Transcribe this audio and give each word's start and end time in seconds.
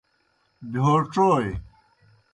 بہیو 0.71 0.95
ڇوئے۔ 1.11 1.49